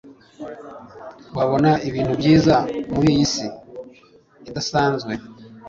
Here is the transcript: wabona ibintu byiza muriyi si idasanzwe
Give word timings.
wabona 1.37 1.71
ibintu 1.87 2.13
byiza 2.19 2.55
muriyi 2.93 3.25
si 3.33 3.45
idasanzwe 4.49 5.13